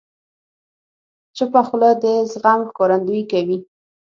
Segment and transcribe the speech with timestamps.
[1.37, 3.57] چپه خوله، د زغم ښکارندویي کوي.